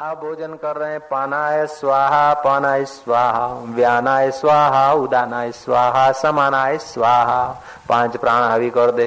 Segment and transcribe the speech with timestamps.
[0.00, 7.44] आप भोजन कर रहे हैं पानाय स्वाहा पानाय स्वाहा व्यानाय स्वाहा उदानाय स्वाहा समानाय स्वाहा।
[7.88, 9.06] पाँच प्राण हवि कर दे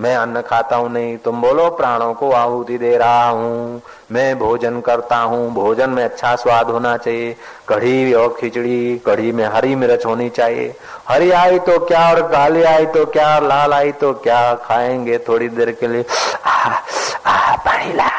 [0.00, 3.80] मैं अन्न खाता हूँ नहीं तुम बोलो प्राणों को आहुति दे रहा हूँ।
[4.12, 7.36] मैं भोजन करता हूँ भोजन में अच्छा स्वाद होना चाहिए।
[7.68, 10.74] कढ़ी और खिचड़ी कढ़ी में हरी मिर्च होनी चाहिए।
[11.08, 15.48] हरी आई तो क्या और काली आई तो क्या लाल आई तो क्या खाएँगे थोड़ी
[15.48, 16.04] देर के लिए।
[16.44, 16.80] आ,
[17.26, 18.17] आ, पानी लाए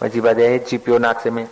[0.00, 1.48] પછી બધા ચીપીઓ નાખશે મેં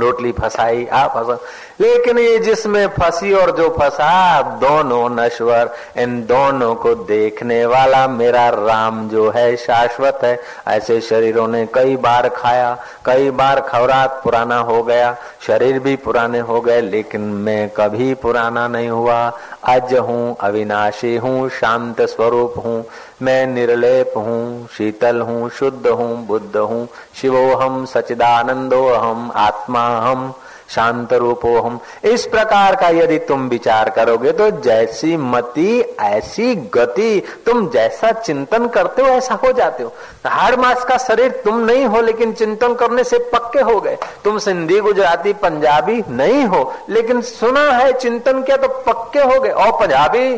[0.00, 1.38] रोटली फसाई, आप फसा।
[1.80, 8.48] लेकिन ये जिसमें फंसी और जो फंसा दोनों नश्वर, इन दोनों को देखने वाला मेरा
[8.48, 14.58] राम जो है शाश्वत है। ऐसे शरीरों ने कई बार खाया, कई बार खवरात पुराना
[14.58, 19.32] हो गया। शरीर भी पुराने हो गए, लेकिन मैं कभी पुराना नहीं हुआ।
[19.64, 22.84] अज हूँ, अविनाशी हूँ, शांत स्वरूप हूँ।
[23.22, 30.34] मैं निर्लेप हूँ, शीतल हूँ, शुद्ध हूँ, बुद्ध हूँ। शिवोहम सचिदानंदो हम आत्मा हम
[30.68, 37.22] शांत रूपो हम इस प्रकार का यदि तुम विचार करोगे तो जैसी मति, ऐसी गति,
[37.46, 39.92] तुम जैसा चिंतन करते हो, ऐसा हो जाते हो।
[40.26, 44.38] हर मास का शरीर तुम नहीं हो, लेकिन चिंतन करने से पक्के हो गए। तुम
[44.38, 49.72] सिंधी, गुजराती, पंजाबी नहीं हो, लेकिन सुना है, चिंतन किया तो पक्के हो गए। और
[49.72, 50.36] पंजाबी,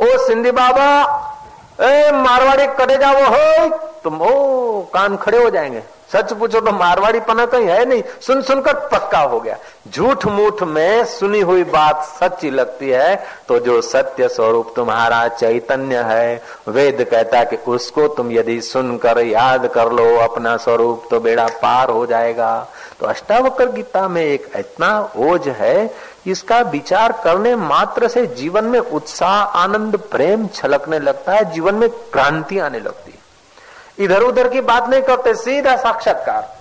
[0.00, 1.20] ओ सिंधी बाबा,
[1.80, 7.20] ए मारवाड़ी करे जाओ हो तुम, ओ, कान खड़े हो जाएँगे। सच पूछो तो मारवाड़ी
[7.20, 9.56] पना कहीं है नहीं। सुन, सुनकर पक्का हो गया।
[9.88, 13.14] झूठ मूठ में सुनी हुई बात सच्ची लगती है
[13.48, 19.66] तो जो सत्य स्वरूप तुम्हारा चैतन्य है, वेद कहता कि उसको तुम यदि सुनकर याद
[19.66, 22.66] कर लो, अपना स्वरूप तो बेड़ा पार हो जाएगा।
[23.00, 25.90] तो अष्टावक्र गीता में एक इतना ओझ है,
[26.26, 31.88] इसका विचार करने मात्र से जीवन में उत्साह, आनंद, प्रेम छलकने लगता है, जीवन में
[31.88, 33.13] क्रांति आने लगती है।
[33.98, 36.54] इधर उधर की बात नहीं करते, सीधा साक्षात्कार।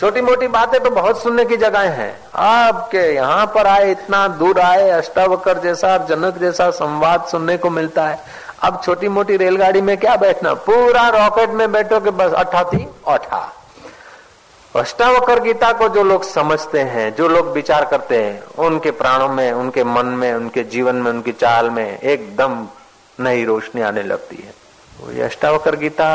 [0.00, 4.60] छोटी मोटी बातें तो बहुत सुनने की जगह हैं। आपके यहाँ पर आए, इतना दूर
[4.60, 8.18] आए, अष्टावकर जैसा, जनक जैसा संवाद सुनने को मिलता है।
[8.62, 10.54] अब छोटी मोटी रेलगाड़ी में क्या बैठना?
[10.54, 13.52] पूरा रॉकेट में बैठो कि बस अठा थी, अठा।
[14.76, 19.52] अष्टावकर गीता को जो लोग समझते हैं, जो लोग विचार करते हैं, उनके प्राणों में,
[19.52, 22.66] उनके मन में, उनके जीवन में, उनकी चाल में एकदम
[23.20, 24.65] नई रोशनी आने लगती है।
[25.04, 26.10] ये अष्टावकर गीता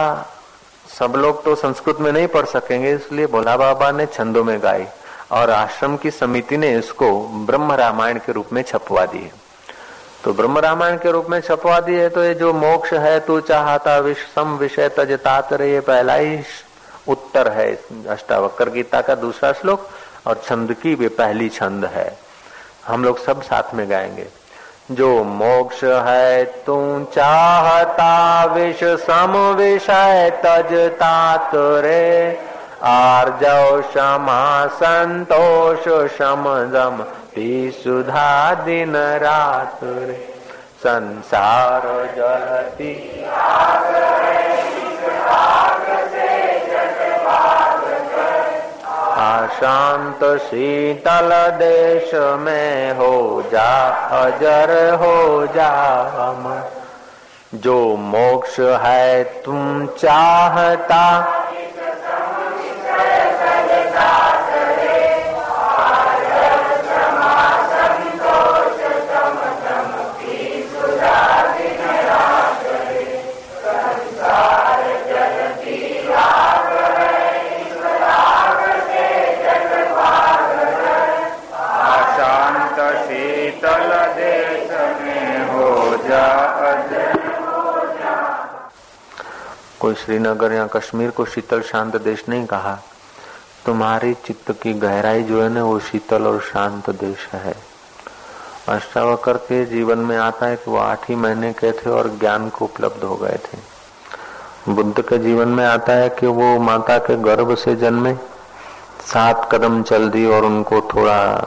[0.89, 4.85] सब लोग तो संस्कृत में नहीं पढ़ सकेंगे, इसलिए भोला बाबा ने छंदों में गाई
[5.31, 7.11] और आश्रम की समिति ने इसको
[7.45, 9.31] ब्रह्म रामायण के रूप में छपवा दी है।
[10.23, 13.39] तो ब्रह्म रामायण के रूप में छपवा दी है तो ये जो मोक्ष है, तू
[13.41, 16.39] चाहता विषम विषय तजतात ये पहला ही
[17.07, 17.71] उत्तर है
[18.09, 19.89] अष्टावक्र गीता का दूसरा श्लोक
[20.27, 22.17] और छंद की भी पहली छंद है।
[22.87, 24.27] हम लोग सब साथ में गाएँगे।
[24.91, 26.77] जो मोक्ष है तू
[27.15, 32.39] चाहता विष, सम विषय तजता तुरे
[32.83, 36.43] आर्जव क्षमा संतोष, शम
[36.73, 37.03] दम
[37.83, 40.27] सुधा दिन रात रे।
[40.79, 41.81] संसार
[42.17, 42.93] जलती
[49.47, 53.71] शांत शीतल देश में हो जा,
[54.21, 55.69] अजर हो जा
[56.27, 56.69] अमर
[57.63, 61.03] जो मोक्ष है तुम चाहता
[89.81, 92.77] कोई श्रीनगर या कश्मीर को शीतल शांत देश नहीं कहा।
[93.65, 97.55] तुम्हारी चित्त की गहराई जो है ना, वो शीतल और शांत देश है।
[98.69, 102.49] अष्टावकर के जीवन में आता है कि वो आठ ही महीने के थे और ज्ञान
[102.49, 103.71] को उपलब्ध हो गए थे।
[104.73, 108.13] बुद्ध के जीवन में आता है कि वो माता के गर्भ से जन्मे,
[109.05, 111.37] सात कदम चल दी और उनको थोड़ा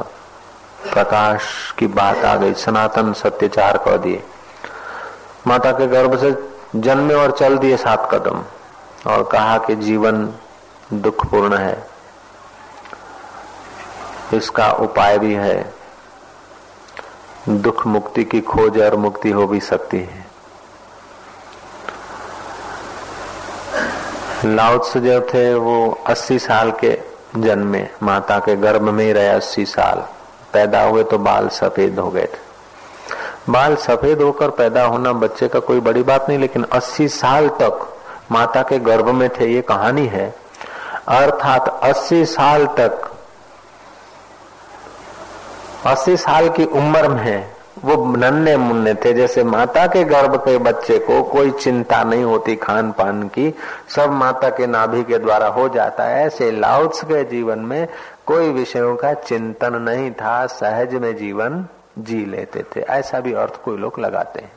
[0.93, 1.43] प्रकाश
[1.79, 4.23] की बात आ गई, सनातन सत्यचार कह दिए।
[5.47, 8.45] माता के गर्भ से जन्मे और चल दिए सात कदम,
[9.11, 10.35] और कहा कि जीवन
[10.93, 11.87] दुखपूर्ण है।
[14.35, 15.75] इसका उपाय भी है।
[17.49, 20.27] दुख मुक्ति की खोज और मुक्ति हो भी सकती है।
[24.45, 26.99] लाउत्स जो थे वो 80 साल के
[27.37, 30.09] जन्मे, माता के गर्भ में ही रहे 80 साल।
[30.53, 32.54] पैदा हुए तो बाल सफ़ेद हो गए थे।
[33.51, 37.89] बाल सफ़ेद होकर पैदा होना बच्चे का कोई बड़ी बात नहीं, लेकिन 80 साल तक
[38.33, 40.35] माता के गर्भ में थे, ये कहानी है।
[41.09, 43.11] अर्थात 80 साल तक
[45.87, 47.51] 80 साल की उम्र में
[47.85, 52.57] वो नन्हे मुन्ने थे। जैसे माता के गर्भ के बच्चे को कोई चिंता नहीं होती
[52.57, 53.55] खान पान की,
[53.89, 57.89] सब माता के नाभि के द्वारा हो जाता है। ऐसे लाउत्स के जीवन में
[58.27, 61.67] कोई विषयों का चिंतन नहीं था। सहज में जीवन
[61.99, 64.53] जी लेते थे। ऐसा भी अर्थ कोई लोग लगाते हैं।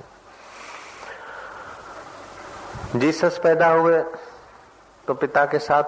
[2.95, 4.01] जीसस पैदा हुए
[5.07, 5.84] तो पिता के साथ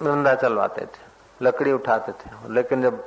[0.00, 1.02] धंधा चलवाते थे,
[1.40, 3.02] लकड़ी उठाते थे। लेकिन जब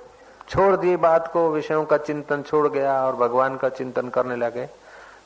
[0.50, 4.70] छोड़ दी बात को, विषयों का चिंतन छोड़ गया और भगवान का चिंतन करने लगे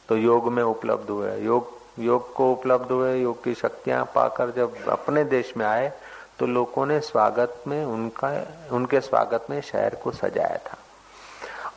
[0.09, 4.87] तो योग में उपलब्ध हुए। योग योग को उपलब्ध हुए, योग की शक्तियाँ पाकर जब
[4.89, 5.91] अपने देश में आए
[6.39, 8.29] तो लोगों ने स्वागत में उनका,
[8.71, 10.77] उनके स्वागत में शहर को सजाया था।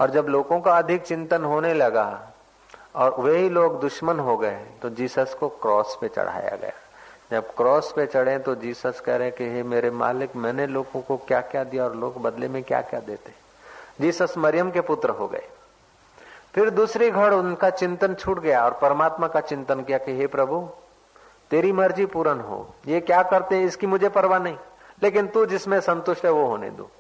[0.00, 2.23] और जब लोगों का अधिक चिंतन होने लगा
[2.94, 6.73] और वही लोग दुश्मन हो गए तो जीसस को क्रॉस पे चढ़ाया गया।
[7.31, 11.17] जब क्रॉस पे चढ़े तो जीसस कह रहे कि, हे मेरे मालिक, मैंने लोगों को
[11.17, 13.32] क्या क्या दिया और लोग बदले में क्या क्या देते?
[14.00, 15.49] जीसस मरियम के पुत्र हो गए।
[16.55, 20.69] फिर दूसरी घड़ उनका चिंतन छूट गया और परमात्मा का चिंतन किया कि, हे प्रभु,
[21.50, 23.64] तेरी मर्ज़ी पूर्ण हो। ये क्या करते हैं?
[23.64, 24.56] इसकी मुझे परवाह नहीं।
[25.02, 26.90] लेकिन तू जिसमें संतुष्ट है, वो होने दो।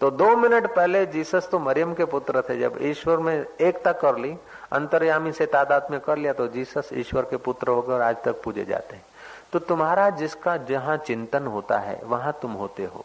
[0.00, 4.18] तो दो मिनट पहले जीसस तो मरियम के पुत्र थे, जब ईश्वर में एकता कर
[4.18, 4.34] ली,
[4.72, 8.42] अंतर्यामी से तादाद में कर लिया तो जीसस ईश्वर के पुत्र होकर और आज तक
[8.42, 9.04] पूजे जाते हैं।
[9.52, 13.04] तो तुम्हारा जिसका जहाँ चिंतन होता है, वहाँ तुम होते हो।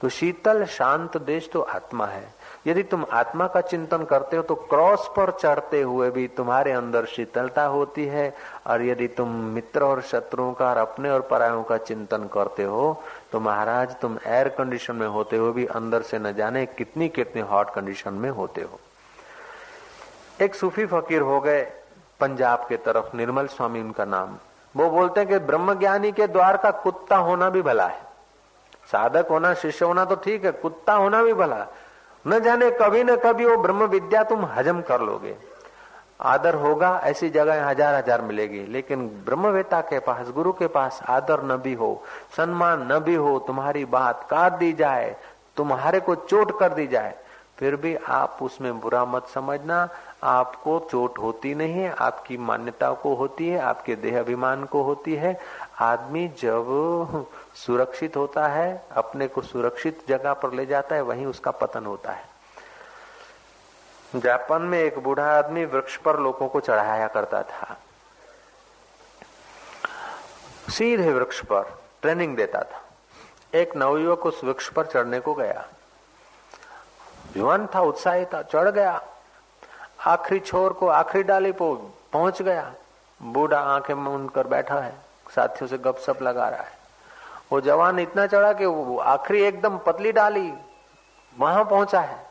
[0.00, 2.34] तो शीतल, शांत देश तो आत्मा है।
[2.66, 7.04] यदि तुम आत्मा का चिंतन करते हो तो क्रॉस पर चढ़ते हुए भी तुम्हारे अंदर
[7.06, 8.32] शीतलता होती है।
[8.66, 13.02] और यदि तुम मित्र और शत्रुओं का और अपने और परायों का चिंतन करते हो
[13.32, 17.42] तो महाराज, तुम एयर कंडीशन में होते हो भी अंदर से न जाने कितनी कितनी
[17.42, 18.80] हॉट कंडीशन में होते हो।
[20.40, 21.62] एक सूफी फकीर हो गए
[22.20, 24.36] पंजाब के तरफ़, निर्मल स्वामी उनका नाम।
[24.74, 28.02] वो बोलते हैं कि ब्रह्म ज्ञानी के द्वार का कुत्ता होना भी भला है।
[28.92, 31.66] साधक होना, शिष्य होना तो ठीक है, कुत्ता होना भी भला
[32.24, 35.36] न जाने कभी न कभी वो ब्रह्म विद्या तुम हजम कर लोगे।
[36.22, 41.42] आदर होगा, ऐसी जगह हज़ार हज़ार मिलेगी, लेकिन ब्रह्मवेता के पास, गुरु के पास आदर
[41.42, 42.02] न भी हो,
[42.36, 45.14] सम्मान न भी हो, तुम्हारी बात काट दी जाए,
[45.56, 47.14] तुम्हारे को चोट कर दी जाए,
[47.58, 49.88] फिर भी आप उसमें बुरा मत समझना
[50.24, 55.14] आपको चोट होती नहीं है, आपकी मान्यता को होती है, आपके देह अभिमान को होती
[55.14, 55.40] है।
[55.80, 61.50] आदमी जब सुरक्षित होता है, अपने को सुरक्षित जगह पर ले जाता है, वहीं उसका
[61.50, 62.24] पतन होता है।
[64.16, 67.76] जापान में एक बूढ़ा आदमी वृक्ष पर लोगों को चढ़ाया करता था।
[70.70, 72.80] सीधे वृक्ष पर ट्रेनिंग देता था।
[73.58, 75.68] एक नवयुवक उस वृक्ष पर चढ़ने को गया।
[77.36, 79.02] युवान था, उत्साहित था, चढ़ गया।
[80.06, 81.74] आखिरी छोर को आखिरी डाली को
[82.12, 82.72] पहुँच गया।
[83.20, 84.92] बूढ़ा आँखें मूंद कर बैठा है,
[85.34, 86.72] साथियों से गपशप लगा रहा है।
[87.52, 90.52] वो जवान इतना चढ़ा कि वो आखिरी एकदम पतली डाली
[91.36, 92.22] वहाँ पहुँचा है।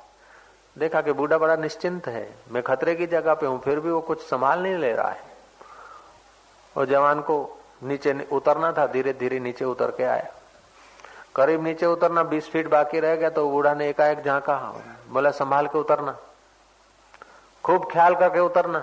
[0.78, 4.02] देखा कि बूढ़ा बड़ा निश्चिंत है, मैं खतरे की जगह पे हूँ, फिर भी वो
[4.02, 5.31] कुछ संभाल नहीं ले रहा है।
[6.75, 7.36] और जवान को
[7.84, 10.30] नीचे उतरना था धीरे धीरे नीचे उतर के आया।
[11.36, 14.58] करीब नीचे उतरना, बीस फीट बाकी रह गया तो बूढ़ा ने एकाएक झांका,
[15.10, 16.18] बोला, संभाल के उतरना।
[17.63, 18.80] खूब ख्याल करके उतरना।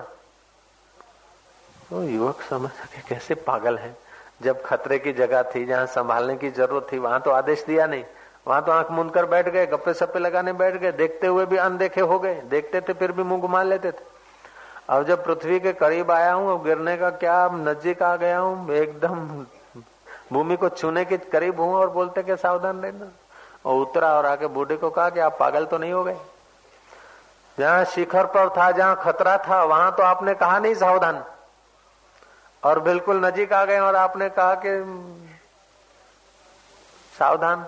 [1.89, 3.95] तो युवक समझ सके कैसे पागल है।
[4.41, 8.03] जब खतरे की जगह थी, जहाँ संभालने की ज़रूरत थी, वहाँ तो आदेश दिया नहीं।
[8.47, 11.57] वहाँ तो आँख मुंद कर बैठ गए, गप्पे सप्पे लगाने बैठ गए। देखते हुए भी
[11.57, 14.09] अनदेखे हो गए। देखते थे, फिर भी मुँह घुमा लेते थे।
[14.89, 18.71] अब जब पृथ्वी के करीब आया हूँ, अब गिरने का क्या नज़दीक आ गया हूँ,
[18.71, 19.45] एकदम
[20.33, 23.11] भूमि को छूने के करीब हूँ और बोलते कि सावधान रहना।
[23.65, 26.17] और उतरा और आके बूढ़े को कहा कि आप पागल तो नहीं हो गए?
[27.59, 31.23] जहाँ शिखर पर था, जहाँ खतरा था, वहाँ तो आपने कहा नहीं सावधान।
[32.63, 34.71] और बिल्कुल नजीक आ गए और आपने कहा कि
[37.19, 37.65] सावधान,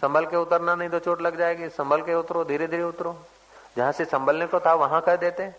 [0.00, 3.16] संभल के उतरना नहीं तो चोट लग जाएगी। संभल के उतरो धीरे धीरे उतरो।
[3.76, 5.54] जहाँ से संभलने को था, वहाँ कह देते।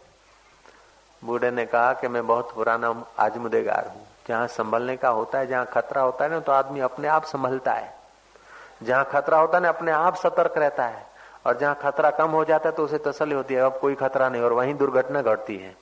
[1.26, 5.66] बूढ़े ने कहा कि, मैं बहुत पुराना आजमुदेगार हूँ। जहाँ संभलने का होता है, जहाँ
[5.66, 7.94] खतरा होता है ना तो आदमी अपने आप संभलता है।
[8.84, 11.15] जहाँ खतरा होता है ना, अपने आप सतर्क रहता है।
[11.46, 14.30] और जहाँ खतरा कम हो जाता है तो उसे तसली होती है। अब कोई खतरा
[14.30, 15.76] नहीं, और वहीं दुर्घटना घटती है।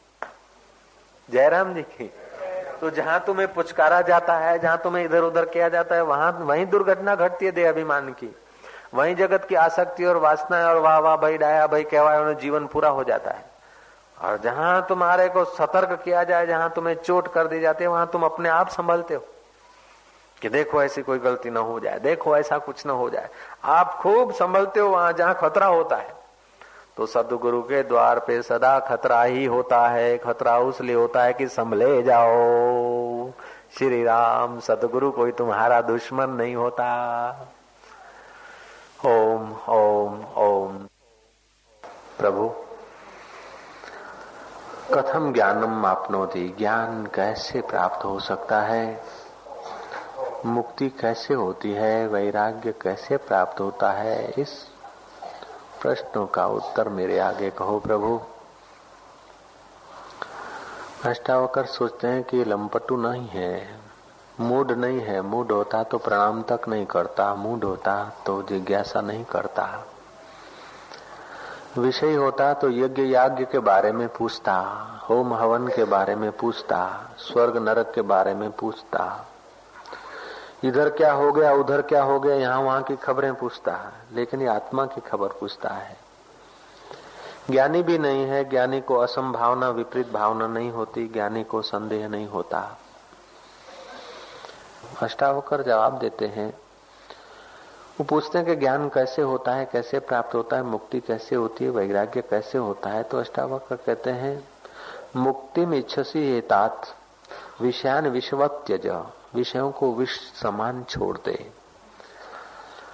[1.30, 2.12] जयराम जी की
[2.82, 6.66] तो जहाँ तुम्हें पुचकारा जाता है, जहाँ तुम्हें इधर उधर किया जाता है, वहाँ, वहीं
[6.66, 8.36] दुर्घटना घटती है देह अभिमान की।
[8.94, 12.90] वहीं जगत की आसक्ति और वासना और वाह वाह, भाई डाया भाई कहवा जीवन पूरा
[12.90, 13.46] हो जाता है।
[14.22, 18.10] और जहाँ तुम्हारे को सतर्क किया जाए, जहाँ तुम्हें चोट कर दी जाती है, वहाँ
[18.14, 19.26] तुम अपने आप संभलते हो।
[20.44, 23.30] कि देखो ऐसी कोई गलती ना हो जाए, देखो ऐसा कुछ ना हो जाए।
[23.64, 26.14] आप खूब संभलते हो वहाँ जहाँ खतरा होता है।
[26.98, 31.48] तो सदगुरु के द्वार पे सदा खतरा ही होता है, खतरा उसलिए होता है कि
[31.48, 33.32] संभले जाओ।
[33.78, 36.90] श्री राम, सदगुरु कोई तुम्हारा दुश्मन नहीं होता।
[39.06, 40.78] ओम ओम ओम।
[42.20, 42.54] प्रभु,
[44.94, 49.04] कथम ज्ञानम आपनोति, ज्ञान कैसे प्राप्त हो सकता है?
[50.46, 54.50] मुक्ति कैसे होती है, वैराग्य कैसे प्राप्त होता है, इस
[55.82, 58.20] प्रश्नों का उत्तर मेरे आगे कहो प्रभु।
[61.06, 63.80] अष्टावकर सोचते हैं कि लंपटू नहीं है,
[64.40, 69.26] मूड नहीं है, मूड होता तो प्रणाम तक नहीं करता, मूड होता तो जिज्ञासा नहीं
[69.26, 69.86] करता।
[71.78, 74.56] विषय होता तो यज्ञ याज्ञ के बारे में पूछता,
[75.10, 79.26] होम हवन के बारे में पूछता, स्वर्ग नरक के बारे में पूछता।
[80.64, 84.42] इधर क्या हो गया, उधर क्या हो गया, यहाँ वहाँ की खबरें पूछता है, लेकिन
[84.42, 85.98] ये आत्मा की खबर पूछता है।
[87.50, 92.28] ज्ञानी भी नहीं है, ज्ञानी को असंभावना, विपरीत भावना नहीं होती, ज्ञानी को संदेह नहीं
[92.28, 92.78] होता।
[95.02, 96.50] अष्टावकर जवाब देते हैं,
[98.00, 101.66] वो पूछते हैं कि ज्ञान कैसे होता है, कैसे प्राप्त होता है, मुक्ति कैसे होती
[101.66, 104.48] है, वैराग्य कैसे होता है तो अष्टावकर कहते हैं
[105.16, 106.88] मुक्ति में इच्छसी तात
[107.62, 108.88] विषयान विश्वत्यज।
[109.36, 111.34] विषयों को विष समान छोड़ दे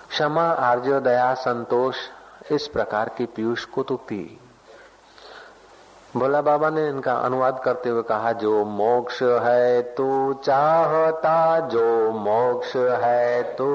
[0.09, 1.95] क्षमा आर्य दया, संतोष,
[2.51, 4.39] इस प्रकार की पीयूष को तो पी
[6.17, 12.75] भोला बाबा ने इनका अनुवाद करते हुए कहा, जो मोक्ष है तू चाहता, जो मोक्ष
[12.75, 13.67] है तू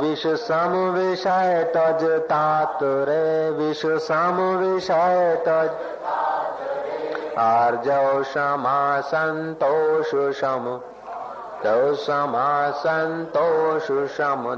[0.00, 5.70] विष सम विषय तज तात रे, विष सम विषय तज
[7.38, 10.80] आर्जव क्षमा संतोष सम
[11.64, 13.90] तो समा संतोष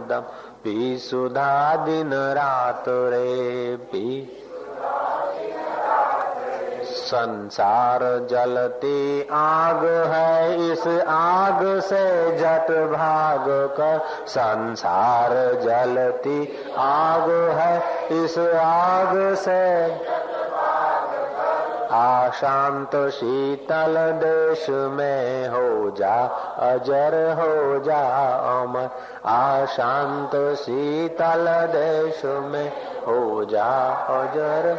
[0.08, 0.20] दम
[0.64, 4.38] पी। सुधा दिन रात रे पी
[6.84, 8.00] संसार
[8.30, 15.30] जलती आग है, इस आग से जट भाग कर। संसार
[15.62, 17.76] जलती आग है,
[18.24, 19.62] इस आग से
[21.92, 26.26] आशांत शीतल देश में हो जा,
[26.58, 28.02] अजर हो जा
[28.60, 28.88] अमर।
[29.26, 32.68] आशांत शीतल देश में
[33.02, 34.78] हो जा, अजर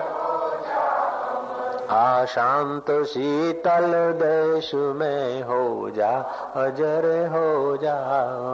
[1.89, 3.91] आशांत शीतल
[4.24, 6.12] देश में हो जा,
[6.55, 7.96] अजर हो जा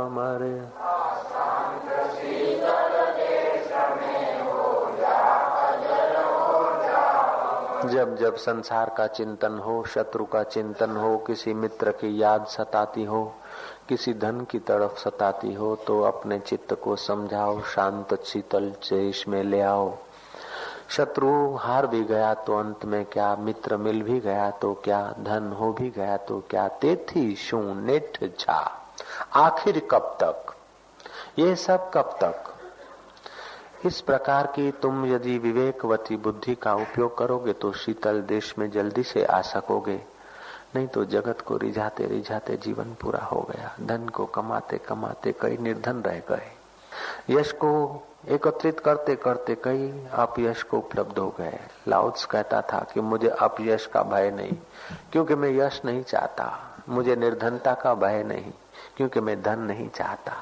[0.05, 0.67] अमर।
[7.89, 13.03] जब जब संसार का चिंतन हो, शत्रु का चिंतन हो, किसी मित्र की याद सताती
[13.03, 13.33] हो,
[13.89, 19.43] किसी धन की तरफ़ सताती हो तो अपने चित्त को समझाओ, शांत शीतल देश में
[19.43, 19.93] ले आओ।
[20.89, 23.35] शत्रु हार भी गया तो अंत में क्या?
[23.35, 25.15] मित्र मिल भी गया तो क्या?
[25.19, 26.67] धन हो भी गया तो क्या?
[26.67, 28.85] तेथी शू नेठ छा
[29.35, 30.53] आखिर कब तक?
[31.39, 32.48] ये सब कब तक?
[33.85, 39.03] इस प्रकार की तुम यदि विवेकवती बुद्धि का उपयोग करोगे तो शीतल देश में जल्दी
[39.03, 39.99] से आ सकोगे।
[40.75, 45.57] नहीं तो जगत को रिझाते रिझाते जीवन पूरा हो गया। धन को कमाते कमाते कई
[45.57, 46.51] निर्धन रह गए।
[47.29, 47.71] यश को
[48.29, 53.85] एकत्रित करते करते कई अपयश को उपलब्ध हो गए। लाउत्स कहता था कि मुझे अपयश
[53.85, 54.57] का भय नहीं,
[55.11, 56.51] क्योंकि मैं यश नहीं चाहता।
[56.89, 58.51] मुझे निर्धनता का भय नहीं,
[58.97, 60.33] क्योंकि मैं धन नहीं चाहता।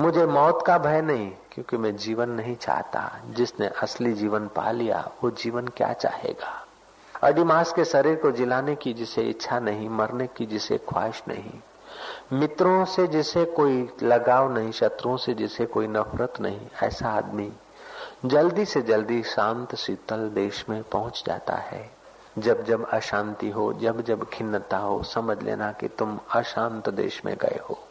[0.00, 5.10] मुझे मौत का भय नहीं, क्योंकि मैं जीवन नहीं चाहता। जिसने असली जीवन पा लिया,
[5.24, 6.66] वो जीवन क्या चाहेगा?
[7.22, 11.60] अडिमास के शरीर को जिलाने की जिसे इच्छा नहीं, मरने की जिसे ख्वाहिश नहीं।
[12.32, 17.52] मित्रों से जिसे कोई लगाव नहीं, शत्रुओं से जिसे कोई नफरत नहीं, ऐसा आदमी
[18.24, 21.90] जल्दी से जल्दी शांत, शीतल देश में पहुँच जाता है।
[22.38, 27.36] जब जब अशांति हो, जब जब खिन्नता हो, समझ लेना कि तुम अशांत देश में
[27.36, 27.87] गए हो।